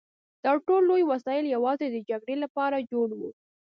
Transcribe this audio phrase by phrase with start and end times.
[0.43, 3.29] دا ټول لوی وسایل یوازې د جګړې لپاره جوړ وو